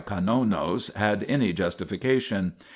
[0.03, 2.53] VOVOQ had any justification.